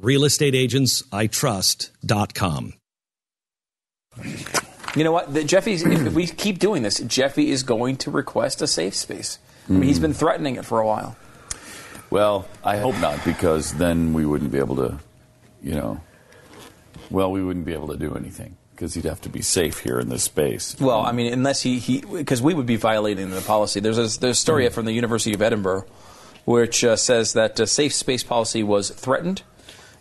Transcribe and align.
RealestateAgentsITrust.com. 0.00 2.72
You 4.96 5.04
know 5.04 5.12
what? 5.12 5.34
The, 5.34 5.44
Jeffy's, 5.44 5.84
if 5.84 6.12
we 6.12 6.26
keep 6.26 6.58
doing 6.58 6.82
this, 6.82 6.98
Jeffy 7.00 7.50
is 7.50 7.62
going 7.62 7.96
to 7.98 8.10
request 8.10 8.62
a 8.62 8.66
safe 8.66 8.94
space. 8.94 9.38
I 9.68 9.72
mean, 9.72 9.82
he's 9.82 9.98
been 9.98 10.14
threatening 10.14 10.56
it 10.56 10.64
for 10.64 10.80
a 10.80 10.86
while. 10.86 11.16
Well, 12.10 12.48
I 12.62 12.76
hope 12.76 13.00
not, 13.00 13.24
because 13.24 13.72
then 13.74 14.12
we 14.12 14.24
wouldn't 14.26 14.52
be 14.52 14.58
able 14.58 14.76
to, 14.76 15.00
you 15.62 15.74
know, 15.74 16.00
well, 17.10 17.32
we 17.32 17.42
wouldn't 17.42 17.64
be 17.64 17.72
able 17.72 17.88
to 17.88 17.96
do 17.96 18.14
anything 18.14 18.56
because 18.70 18.94
he'd 18.94 19.04
have 19.04 19.20
to 19.22 19.28
be 19.28 19.42
safe 19.42 19.80
here 19.80 19.98
in 19.98 20.10
this 20.10 20.22
space. 20.24 20.76
Well, 20.78 21.00
I 21.00 21.12
mean, 21.12 21.32
unless 21.32 21.62
he, 21.62 21.78
he 21.78 22.00
because 22.00 22.42
we 22.42 22.52
would 22.54 22.66
be 22.66 22.76
violating 22.76 23.30
the 23.30 23.40
policy. 23.40 23.80
There's 23.80 23.98
a, 23.98 24.06
there's 24.20 24.36
a 24.36 24.40
story 24.40 24.68
from 24.68 24.84
the 24.84 24.92
University 24.92 25.34
of 25.34 25.42
Edinburgh 25.42 25.86
which 26.44 26.84
uh, 26.84 26.96
says 26.96 27.32
that 27.32 27.58
uh, 27.58 27.66
safe 27.66 27.94
space 27.94 28.22
policy 28.22 28.62
was 28.62 28.90
threatened. 28.90 29.42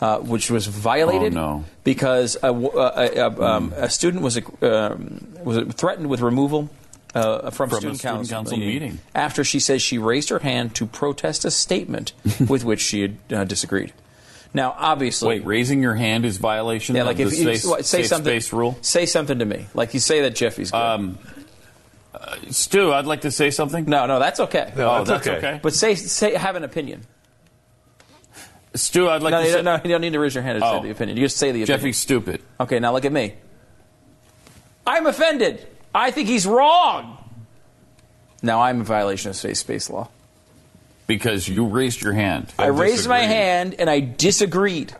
Uh, 0.00 0.18
which 0.20 0.48
was 0.48 0.68
violated 0.68 1.32
Oh, 1.36 1.58
no. 1.58 1.64
because 1.82 2.36
a, 2.36 2.52
w- 2.54 2.70
a- 2.78 2.92
a- 3.16 3.30
a- 3.30 3.42
um, 3.42 3.72
a 3.76 3.90
student 3.90 4.22
was 4.22 4.38
um, 4.62 5.26
was 5.42 5.58
threatened 5.74 6.08
with 6.08 6.20
removal 6.20 6.70
uh, 7.16 7.50
from, 7.50 7.68
From 7.68 7.78
a 7.78 7.80
student, 7.80 7.98
student 7.98 8.28
council 8.28 8.58
meeting. 8.58 9.00
after 9.12 9.42
she 9.42 9.58
says 9.58 9.82
she 9.82 9.98
raised 9.98 10.28
her 10.28 10.38
hand 10.38 10.76
to 10.76 10.86
protest 10.86 11.44
a 11.44 11.50
statement 11.50 12.12
with 12.48 12.62
which 12.64 12.80
she 12.80 13.02
had 13.02 13.16
uh, 13.32 13.42
disagreed. 13.42 13.92
Now, 14.54 14.76
obviously, 14.78 15.28
Wait, 15.40 15.44
raising 15.44 15.82
your 15.82 15.94
hand 15.96 16.24
is 16.24 16.36
violation 16.36 16.94
yeah, 16.94 17.00
of 17.02 17.08
like 17.08 17.16
the 17.16 17.24
if 17.24 17.36
you 17.36 17.56
safe, 17.56 17.60
say 17.62 17.82
safe 17.82 18.06
something, 18.06 18.30
space 18.40 18.52
rule? 18.52 18.78
say 18.82 19.04
something 19.04 19.40
to 19.40 19.44
me, 19.44 19.66
like 19.74 19.94
you 19.94 20.00
say 20.00 20.20
that 20.22 20.36
Jeffy's 20.36 20.70
good. 20.70 20.78
Um, 20.80 21.18
Stu, 22.50 22.92
I'd 22.92 23.04
like 23.06 23.22
to 23.22 23.30
say 23.30 23.50
something. 23.50 23.84
no, 23.86 24.06
no, 24.06 24.18
that's 24.18 24.40
okay. 24.40 24.72
oh, 24.76 25.04
that's 25.04 25.26
okay. 25.26 25.60
But 25.62 25.74
say, 25.74 25.94
say, 25.96 26.34
have 26.34 26.56
an 26.56 26.64
opinion. 26.64 27.02
Stu, 28.74 29.08
I'd 29.08 29.22
like 29.22 29.32
No, 29.32 29.38
to 29.40 29.44
you 29.46 29.50
say 29.52 29.62
don't, 29.62 29.64
no, 29.64 29.80
you 29.84 29.90
don't 29.90 30.00
need 30.00 30.12
to 30.12 30.20
raise 30.20 30.34
your 30.34 30.42
hand 30.44 30.60
to 30.60 30.66
Oh. 30.66 30.76
say 30.78 30.82
the 30.84 30.90
opinion. 30.90 31.16
You 31.16 31.24
just 31.24 31.36
say 31.36 31.46
the 31.52 31.62
opinion. 31.62 31.78
Jeffy's 31.78 31.98
stupid. 31.98 32.42
Okay, 32.60 32.78
now 32.78 32.92
look 32.92 33.04
at 33.04 33.12
me. 33.12 33.34
I'm 34.86 35.06
offended. 35.06 35.66
I 35.94 36.10
think 36.10 36.28
he's 36.28 36.46
wrong. 36.46 37.16
Now 38.42 38.62
I'm 38.62 38.78
in 38.78 38.84
violation 38.84 39.30
of 39.30 39.36
space 39.36 39.60
space 39.60 39.90
law. 39.90 40.08
Because 41.06 41.48
you 41.48 41.66
raised 41.66 42.02
your 42.02 42.12
hand. 42.12 42.52
I 42.58 42.66
raised 42.66 43.08
my 43.08 43.20
hand 43.20 43.74
and 43.78 43.88
I 43.88 44.00
disagreed. 44.00 44.94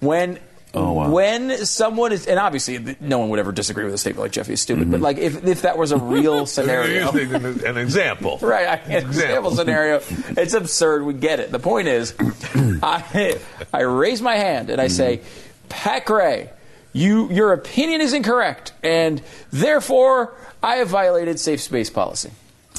When 0.00 0.38
Oh, 0.78 0.92
wow. 0.92 1.10
when 1.10 1.64
someone 1.64 2.12
is 2.12 2.26
and 2.26 2.38
obviously 2.38 2.96
no 3.00 3.18
one 3.18 3.30
would 3.30 3.38
ever 3.38 3.50
disagree 3.50 3.84
with 3.84 3.94
a 3.94 3.98
statement 3.98 4.20
like 4.24 4.32
Jeffy 4.32 4.52
is 4.52 4.60
stupid, 4.60 4.82
Mm-hmm. 4.82 4.90
but 4.90 5.00
like 5.00 5.16
if 5.16 5.42
if 5.46 5.62
that 5.62 5.78
was 5.78 5.90
a 5.90 5.96
real 5.96 6.44
scenario. 6.54 7.10
An, 7.12 7.78
example. 7.78 8.38
Right, 8.42 8.68
I, 8.68 8.74
an 8.76 9.06
example 9.06 9.52
scenario. 9.52 10.02
It's 10.36 10.52
absurd. 10.52 11.04
We 11.04 11.14
get 11.14 11.40
it. 11.40 11.50
The 11.50 11.58
point 11.58 11.88
is, 11.88 12.14
I 12.82 13.38
I 13.72 13.80
raise 13.80 14.20
my 14.20 14.36
hand 14.36 14.68
and 14.70 14.80
I 14.80 14.88
say, 14.88 15.22
Pat 15.70 16.04
Gray, 16.04 16.50
you 16.92 17.30
your 17.32 17.52
opinion 17.54 18.02
is 18.02 18.12
incorrect, 18.12 18.72
and 18.82 19.22
therefore 19.50 20.34
I 20.62 20.76
have 20.76 20.88
violated 20.88 21.40
safe 21.40 21.60
space 21.62 21.88
policy. 21.90 22.30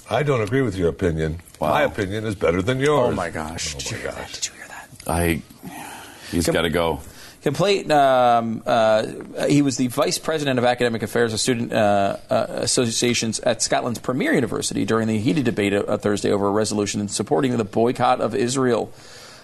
I 0.09 0.23
don't 0.23 0.41
agree 0.41 0.61
with 0.61 0.75
your 0.77 0.89
opinion. 0.89 1.39
My 1.59 1.81
opinion 1.81 2.25
is 2.25 2.35
better 2.35 2.61
than 2.61 2.79
yours. 2.79 3.09
Oh 3.13 3.15
my 3.15 3.29
gosh! 3.31 3.75
Oh 3.75 3.79
Did 3.79 3.91
my 3.91 3.97
you 3.97 4.03
gosh. 4.03 4.33
Did 4.33 4.45
you 4.47 4.53
hear 4.53 4.67
that? 4.67 4.87
I. 5.07 5.41
He's 6.31 6.45
got 6.47 6.61
to 6.61 6.69
go. 6.69 6.99
Complete. 7.41 7.89
Um, 7.91 8.63
uh, 8.65 9.05
he 9.47 9.61
was 9.61 9.77
the 9.77 9.87
vice 9.87 10.17
president 10.17 10.57
of 10.57 10.65
academic 10.65 11.03
affairs 11.03 11.33
of 11.33 11.39
student 11.39 11.71
uh, 11.71 12.17
uh, 12.29 12.45
associations 12.49 13.39
at 13.39 13.61
Scotland's 13.61 13.99
premier 13.99 14.33
university 14.33 14.85
during 14.85 15.07
the 15.07 15.19
heated 15.19 15.45
debate 15.45 15.73
uh, 15.73 15.97
Thursday 15.97 16.31
over 16.31 16.47
a 16.47 16.51
resolution 16.51 17.07
supporting 17.07 17.55
the 17.55 17.63
boycott 17.63 18.21
of 18.21 18.33
Israel. 18.33 18.91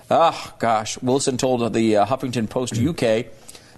Ah, 0.09 0.53
gosh. 0.59 1.01
Wilson 1.01 1.37
told 1.37 1.73
the 1.73 1.97
uh, 1.97 2.05
Huffington 2.05 2.49
Post 2.49 2.77
UK 2.77 3.27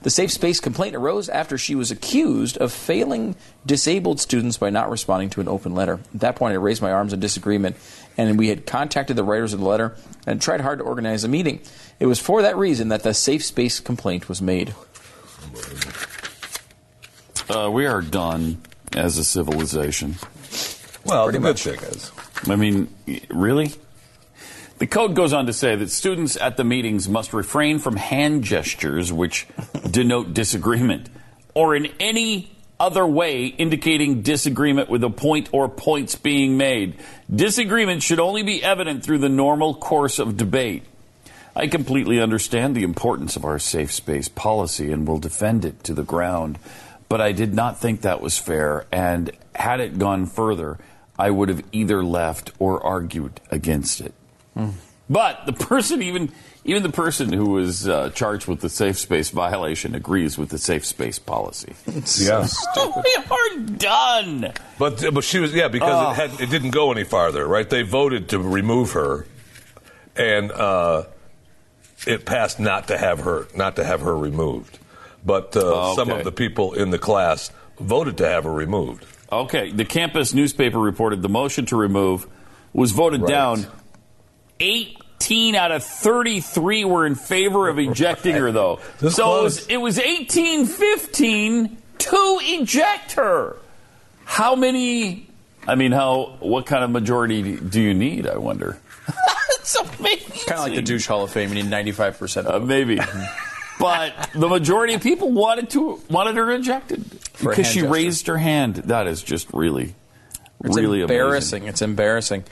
the 0.05 0.11
safe 0.11 0.29
space 0.31 0.59
complaint 0.59 0.95
arose 0.95 1.29
after 1.29 1.57
she 1.57 1.73
was 1.73 1.89
accused 1.89 2.57
of 2.57 2.71
failing 2.71 3.35
disabled 3.65 4.19
students 4.19 4.55
by 4.55 4.69
not 4.69 4.91
responding 4.91 5.31
to 5.31 5.41
an 5.41 5.47
open 5.47 5.73
letter. 5.73 5.99
At 6.13 6.19
that 6.19 6.35
point, 6.35 6.53
I 6.53 6.57
raised 6.57 6.79
my 6.79 6.91
arms 6.91 7.11
in 7.11 7.19
disagreement, 7.19 7.75
and 8.15 8.37
we 8.37 8.49
had 8.49 8.67
contacted 8.67 9.15
the 9.15 9.23
writers 9.23 9.51
of 9.53 9.61
the 9.61 9.65
letter 9.65 9.95
and 10.27 10.39
tried 10.39 10.61
hard 10.61 10.77
to 10.77 10.85
organize 10.85 11.23
a 11.23 11.27
meeting. 11.27 11.59
It 11.99 12.05
was 12.05 12.19
for 12.19 12.43
that 12.43 12.55
reason 12.55 12.89
that 12.89 13.01
the 13.01 13.15
safe 13.15 13.43
space 13.43 13.79
complaint 13.79 14.29
was 14.29 14.43
made. 14.43 14.75
Uh, 17.49 17.71
we 17.71 17.87
are 17.87 18.03
done 18.03 18.61
as 18.95 19.17
a 19.17 19.23
civilization. 19.23 20.17
Well, 21.03 21.23
Pretty 21.23 21.39
the 21.39 21.43
good 21.45 21.49
much. 21.49 21.63
thing 21.63 21.79
is, 21.89 22.11
I 22.47 22.55
mean, 22.55 22.89
really? 23.31 23.71
The 24.77 24.87
code 24.87 25.15
goes 25.15 25.31
on 25.31 25.45
to 25.45 25.53
say 25.53 25.75
that 25.75 25.89
students 25.89 26.35
at 26.35 26.57
the 26.57 26.65
meetings 26.65 27.07
must 27.07 27.33
refrain 27.33 27.79
from 27.79 27.95
hand 27.95 28.43
gestures 28.43 29.11
which 29.11 29.47
denote 29.89 30.33
disagreement 30.33 31.09
or 31.53 31.75
in 31.75 31.87
any 31.99 32.51
other 32.77 33.05
way 33.07 33.45
indicating 33.45 34.21
disagreement 34.21 34.89
with 34.89 35.01
a 35.03 35.09
point 35.09 35.49
or 35.53 35.69
points 35.69 36.15
being 36.15 36.57
made. 36.57 36.97
Disagreement 37.33 38.03
should 38.03 38.19
only 38.19 38.43
be 38.43 38.61
evident 38.61 39.03
through 39.03 39.19
the 39.19 39.29
normal 39.29 39.75
course 39.75 40.19
of 40.19 40.35
debate. 40.35 40.83
I 41.55 41.67
completely 41.67 42.19
understand 42.19 42.75
the 42.75 42.83
importance 42.83 43.37
of 43.37 43.45
our 43.45 43.59
safe 43.59 43.93
space 43.93 44.27
policy 44.27 44.91
and 44.91 45.07
will 45.07 45.19
defend 45.19 45.63
it 45.63 45.85
to 45.85 45.93
the 45.93 46.03
ground, 46.03 46.59
but 47.07 47.21
I 47.21 47.31
did 47.31 47.53
not 47.53 47.79
think 47.79 48.01
that 48.01 48.19
was 48.19 48.37
fair, 48.37 48.85
and 48.91 49.31
had 49.55 49.79
it 49.79 49.97
gone 49.97 50.25
further, 50.25 50.77
I 51.17 51.29
would 51.29 51.47
have 51.47 51.63
either 51.71 52.03
left 52.03 52.51
or 52.59 52.85
argued 52.85 53.39
against 53.49 54.01
it. 54.01 54.13
But 55.09 55.45
the 55.45 55.53
person, 55.53 56.01
even 56.01 56.31
even 56.63 56.81
the 56.81 56.89
person 56.89 57.31
who 57.31 57.49
was 57.51 57.87
uh, 57.87 58.09
charged 58.09 58.47
with 58.47 58.61
the 58.61 58.69
safe 58.69 58.97
space 58.97 59.29
violation, 59.29 59.93
agrees 59.93 60.35
with 60.35 60.49
the 60.49 60.57
safe 60.57 60.83
space 60.83 61.19
policy. 61.19 61.73
yeah. 62.19 62.47
we 63.03 63.15
are 63.29 63.59
done. 63.77 64.51
But 64.79 65.13
but 65.13 65.23
she 65.23 65.37
was 65.39 65.53
yeah 65.53 65.67
because 65.67 65.91
Oh. 65.93 66.11
it 66.11 66.29
had 66.29 66.41
it 66.41 66.49
didn't 66.49 66.71
go 66.71 66.91
any 66.91 67.03
farther 67.03 67.45
right. 67.47 67.69
They 67.69 67.83
voted 67.83 68.29
to 68.29 68.39
remove 68.39 68.93
her, 68.93 69.27
and 70.15 70.51
uh, 70.51 71.03
it 72.07 72.25
passed 72.25 72.59
not 72.59 72.87
to 72.87 72.97
have 72.97 73.19
her 73.19 73.47
not 73.55 73.75
to 73.75 73.83
have 73.83 74.01
her 74.01 74.17
removed. 74.17 74.79
But 75.23 75.55
uh, 75.55 75.61
Oh, 75.91 75.95
some 75.95 76.09
of 76.09 76.23
the 76.23 76.31
people 76.31 76.73
in 76.73 76.89
the 76.89 76.99
class 76.99 77.51
voted 77.79 78.17
to 78.17 78.27
have 78.27 78.43
her 78.45 78.51
removed. 78.53 79.05
Okay, 79.31 79.71
the 79.71 79.85
campus 79.85 80.33
newspaper 80.33 80.79
reported 80.79 81.21
the 81.21 81.29
motion 81.29 81.65
to 81.67 81.75
remove 81.75 82.25
was 82.73 82.91
voted 82.91 83.21
Right. 83.21 83.29
down. 83.29 83.67
18 84.59 85.55
out 85.55 85.71
of 85.71 85.83
33 85.83 86.85
were 86.85 87.05
in 87.05 87.15
favor 87.15 87.67
of 87.67 87.79
ejecting 87.79 88.35
her, 88.35 88.51
though. 88.51 88.79
This 88.99 89.15
so 89.15 89.39
it 89.39 89.43
was, 89.43 89.57
close. 89.57 89.67
it 89.69 89.77
was 89.77 89.99
18 89.99 90.65
15 90.65 91.77
to 91.97 92.39
eject 92.41 93.13
her. 93.13 93.57
How 94.25 94.55
many? 94.55 95.27
I 95.67 95.75
mean, 95.75 95.91
how? 95.91 96.37
What 96.39 96.65
kind 96.65 96.83
of 96.83 96.89
majority 96.91 97.57
do 97.57 97.81
you 97.81 97.93
need? 97.93 98.27
I 98.27 98.37
wonder. 98.37 98.77
That's 99.49 99.75
amazing. 99.75 100.31
Kind 100.47 100.59
of 100.59 100.65
like 100.67 100.75
the 100.75 100.81
douche 100.81 101.07
Hall 101.07 101.23
of 101.23 101.31
Fame. 101.31 101.49
You 101.53 101.63
need 101.63 101.71
95%. 101.71 102.45
Uh, 102.49 102.59
maybe. 102.59 102.99
but 103.79 104.29
the 104.33 104.47
majority 104.47 104.93
of 104.93 105.01
people 105.01 105.31
wanted 105.31 105.69
to 105.71 106.01
wanted 106.09 106.35
her 106.35 106.51
ejected 106.51 107.03
a 107.03 107.49
because 107.49 107.67
she 107.67 107.81
gesture. 107.81 107.89
raised 107.89 108.27
her 108.27 108.37
hand. 108.37 108.75
That 108.75 109.07
is 109.07 109.21
just 109.21 109.51
really, 109.53 109.95
It's 110.63 110.75
really 110.75 111.01
embarrassing. 111.01 111.65
It's 111.65 111.81
embarrassing. 111.81 112.43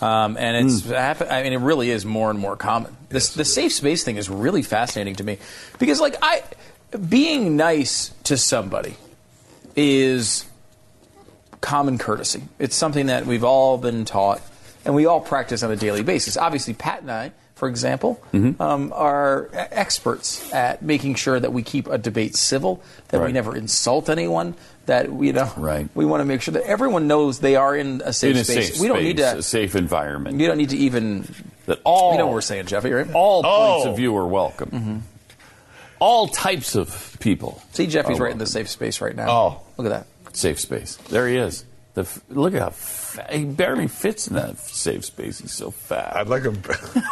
Um, 0.00 0.36
and 0.36 0.66
it's 0.66 0.84
happen- 0.88 1.28
I 1.30 1.42
mean, 1.42 1.52
it 1.52 1.58
really 1.60 1.90
is 1.90 2.04
more 2.04 2.30
and 2.30 2.38
more 2.38 2.56
common. 2.56 2.96
This, 3.08 3.34
the 3.34 3.44
safe 3.44 3.72
space 3.72 4.04
thing 4.04 4.16
is 4.16 4.30
really 4.30 4.62
fascinating 4.62 5.16
to 5.16 5.24
me 5.24 5.38
because, 5.78 6.00
like, 6.00 6.16
I 6.22 6.42
being 7.08 7.56
nice 7.56 8.12
to 8.24 8.36
somebody 8.36 8.96
is 9.76 10.44
common 11.60 11.98
courtesy. 11.98 12.42
It's 12.58 12.76
something 12.76 13.06
that 13.06 13.26
we've 13.26 13.44
all 13.44 13.78
been 13.78 14.04
taught 14.04 14.40
and 14.84 14.94
we 14.94 15.06
all 15.06 15.20
practice 15.20 15.62
on 15.62 15.70
a 15.70 15.76
daily 15.76 16.02
basis. 16.02 16.36
Obviously, 16.36 16.74
Pat 16.74 17.02
and 17.02 17.10
I, 17.10 17.32
for 17.58 17.68
example, 17.68 18.22
Mm-hmm. 18.32 18.62
um, 18.62 18.92
are 18.94 19.50
experts 19.52 20.52
at 20.52 20.80
making 20.82 21.16
sure 21.16 21.38
that 21.38 21.52
we 21.52 21.62
keep 21.62 21.86
a 21.88 21.98
debate 21.98 22.36
civil, 22.36 22.82
that 23.08 23.20
we 23.20 23.32
never 23.32 23.54
insult 23.56 24.08
anyone, 24.08 24.54
that 24.86 25.12
we, 25.12 25.26
you 25.26 25.32
know, 25.34 25.52
Right. 25.56 25.88
we 25.94 26.04
want 26.06 26.20
to 26.20 26.24
make 26.24 26.40
sure 26.40 26.52
that 26.54 26.62
everyone 26.64 27.06
knows 27.08 27.40
they 27.40 27.56
are 27.56 27.76
in 27.76 28.00
a 28.04 28.12
safe 28.12 28.34
in 28.36 28.40
a 28.40 28.44
space. 28.44 28.68
safe 28.74 28.80
we 28.80 28.88
don't 28.88 28.98
space, 28.98 29.06
need 29.06 29.16
to. 29.18 29.38
a 29.38 29.42
safe 29.42 29.74
environment. 29.76 30.40
You 30.40 30.46
don't 30.46 30.56
need 30.56 30.70
to 30.70 30.76
even. 30.78 31.28
that 31.66 31.80
all 31.84 32.12
You 32.12 32.18
know 32.18 32.26
what 32.26 32.34
we're 32.34 32.40
saying, 32.40 32.66
Jeffy, 32.66 32.90
right? 32.90 33.12
all 33.12 33.42
points 33.42 33.86
Oh. 33.86 33.90
of 33.90 33.96
view 33.96 34.16
are 34.16 34.26
welcome. 34.26 35.02
All 36.00 36.28
types 36.28 36.76
of 36.76 37.16
people. 37.20 37.60
See, 37.72 37.86
Jeffy's 37.88 38.20
right 38.20 38.30
in 38.32 38.38
the 38.38 38.46
safe 38.46 38.68
space 38.70 39.00
right 39.00 39.14
now. 39.16 39.28
Oh. 39.30 39.60
look 39.76 39.86
at 39.92 40.06
that. 40.24 40.36
safe 40.36 40.60
space. 40.60 40.96
There 41.10 41.26
he 41.28 41.36
is. 41.36 41.64
The, 41.98 42.04
f- 42.04 42.20
look 42.28 42.54
at 42.54 42.62
how 42.62 42.70
fa- 42.70 43.26
he 43.32 43.44
barely 43.44 43.88
fits 43.88 44.28
in 44.28 44.34
that 44.36 44.56
safe 44.60 45.04
space. 45.04 45.40
He's 45.40 45.52
so 45.52 45.72
fat. 45.72 46.14
I'd 46.14 46.28
like 46.28 46.44
him. 46.44 46.62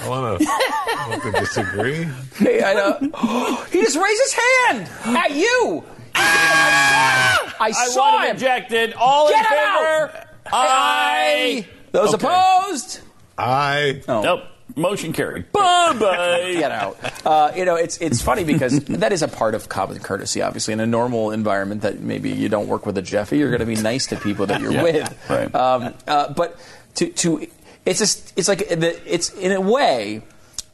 I 0.00 0.08
want 0.08 1.22
to 1.22 1.32
disagree. 1.32 2.06
Hey, 2.36 2.62
I 2.62 2.74
know. 2.74 2.98
he 3.72 3.80
just 3.80 3.96
raised 3.96 4.20
his 4.20 4.32
hand 4.34 4.90
at 5.16 5.30
you. 5.30 5.82
Ah! 6.14 7.56
I 7.60 7.70
saw. 7.72 7.80
I 8.02 8.08
I 8.10 8.12
want 8.12 8.24
him 8.24 8.30
him. 8.30 8.36
ejected. 8.36 8.92
All 8.92 9.28
Get 9.30 9.38
in 9.38 9.44
favor? 9.44 9.56
out. 9.64 10.24
Aye. 10.52 11.66
Those 11.92 12.12
Okay. 12.14 12.26
opposed, 12.26 13.00
I. 13.38 14.02
Nope. 14.06 14.42
Motion 14.76 15.12
carried. 15.12 15.50
Bye 15.52 15.96
bye. 15.98 16.52
get 16.58 16.70
out. 16.70 16.98
Uh, 17.26 17.52
you 17.56 17.64
know, 17.64 17.74
it's 17.76 17.96
it's 17.98 18.20
funny 18.22 18.44
because 18.44 18.78
that 18.84 19.12
is 19.12 19.22
a 19.22 19.28
part 19.28 19.54
of 19.54 19.68
common 19.68 19.98
courtesy. 19.98 20.40
Obviously, 20.42 20.72
in 20.74 20.80
a 20.80 20.86
normal 20.86 21.30
environment, 21.32 21.82
that 21.82 22.00
maybe 22.00 22.30
you 22.30 22.48
don't 22.48 22.68
work 22.68 22.86
with 22.86 22.96
a 22.98 23.02
Jeffy, 23.02 23.38
you're 23.38 23.50
going 23.50 23.60
to 23.60 23.66
be 23.66 23.74
nice 23.76 24.06
to 24.08 24.16
people 24.16 24.46
that 24.46 24.60
you're 24.60 24.72
Yeah. 24.72 24.82
with. 24.82 25.30
Right. 25.30 25.54
Um, 25.54 25.94
uh, 26.06 26.32
but 26.32 26.58
to 26.96 27.08
to 27.10 27.46
it's 27.86 27.98
just 27.98 28.32
it's 28.36 28.48
like 28.48 28.68
the, 28.68 29.00
it's 29.12 29.30
in 29.34 29.52
a 29.52 29.60
way. 29.60 30.22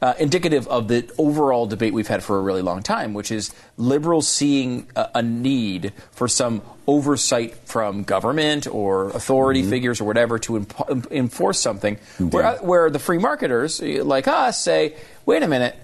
Uh, 0.04 0.12
indicative 0.18 0.68
of 0.68 0.86
the 0.88 1.10
overall 1.16 1.64
debate 1.64 1.94
we've 1.94 2.08
had 2.08 2.22
for 2.22 2.36
a 2.36 2.42
really 2.42 2.60
long 2.60 2.82
time, 2.82 3.14
which 3.14 3.32
is 3.32 3.54
liberals 3.78 4.28
seeing 4.28 4.86
a, 4.94 5.08
a 5.14 5.22
need 5.22 5.94
for 6.10 6.28
some 6.28 6.60
oversight 6.86 7.54
from 7.64 8.02
government 8.02 8.66
or 8.66 9.08
authority 9.16 9.62
figures 9.62 10.02
or 10.02 10.04
whatever 10.04 10.38
to 10.38 10.60
impo- 10.60 11.10
enforce 11.10 11.58
something, 11.58 11.96
where, 12.18 12.44
where 12.58 12.90
the 12.90 12.98
free 12.98 13.16
marketers 13.16 13.80
like 13.80 14.28
us 14.28 14.60
say, 14.60 14.94
wait 15.24 15.42
a 15.42 15.48
minute, 15.48 15.74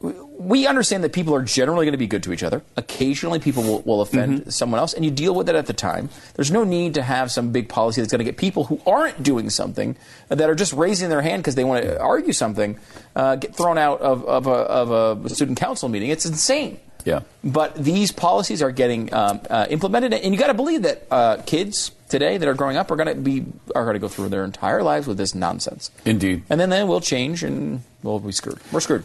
we 0.00 0.66
understand 0.66 1.04
that 1.04 1.12
people 1.12 1.34
are 1.34 1.42
generally 1.42 1.84
going 1.84 1.92
to 1.92 1.98
be 1.98 2.06
good 2.06 2.22
to 2.22 2.32
each 2.32 2.42
other. 2.42 2.62
Occasionally, 2.76 3.38
people 3.38 3.62
will, 3.62 3.82
will 3.82 4.00
offend 4.00 4.52
someone 4.52 4.80
else, 4.80 4.94
and 4.94 5.04
you 5.04 5.10
deal 5.10 5.34
with 5.34 5.48
it 5.48 5.54
at 5.54 5.66
the 5.66 5.74
time. 5.74 6.08
There's 6.34 6.50
no 6.50 6.64
need 6.64 6.94
to 6.94 7.02
have 7.02 7.30
some 7.30 7.52
big 7.52 7.68
policy 7.68 8.00
that's 8.00 8.10
going 8.10 8.20
to 8.20 8.24
get 8.24 8.38
people 8.38 8.64
who 8.64 8.80
aren't 8.86 9.22
doing 9.22 9.50
something, 9.50 9.96
that 10.28 10.48
are 10.48 10.54
just 10.54 10.72
raising 10.72 11.10
their 11.10 11.20
hand 11.20 11.42
because 11.42 11.54
they 11.54 11.64
want 11.64 11.84
to 11.84 12.00
argue 12.00 12.32
something, 12.32 12.78
uh, 13.14 13.36
get 13.36 13.54
thrown 13.54 13.76
out 13.76 14.00
of, 14.00 14.24
of, 14.24 14.46
a, 14.46 14.50
of 14.50 15.24
a 15.24 15.28
student 15.28 15.58
council 15.58 15.88
meeting. 15.88 16.08
It's 16.08 16.24
insane. 16.24 16.80
Yeah. 17.04 17.20
But 17.44 17.74
these 17.74 18.12
policies 18.12 18.62
are 18.62 18.70
getting 18.70 19.12
um, 19.12 19.40
uh, 19.48 19.66
implemented, 19.70 20.14
and 20.14 20.34
you 20.34 20.40
got 20.40 20.48
to 20.48 20.54
believe 20.54 20.82
that 20.82 21.06
uh, 21.10 21.42
kids 21.44 21.92
today 22.08 22.38
that 22.38 22.48
are 22.48 22.54
growing 22.54 22.76
up 22.76 22.90
are 22.90 22.96
going 22.96 23.08
to 23.08 23.14
be 23.14 23.44
are 23.74 23.84
going 23.84 23.94
to 23.94 24.00
go 24.00 24.08
through 24.08 24.28
their 24.28 24.44
entire 24.44 24.82
lives 24.82 25.06
with 25.06 25.16
this 25.16 25.34
nonsense. 25.34 25.90
Indeed. 26.04 26.44
And 26.50 26.60
then 26.60 26.70
they 26.70 26.84
will 26.84 27.00
change, 27.00 27.42
and 27.42 27.82
we'll 28.02 28.18
be 28.18 28.32
screwed. 28.32 28.58
We're 28.72 28.80
screwed. 28.80 29.04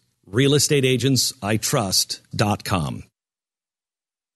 RealestateAgentsITrust.com. 0.31 3.10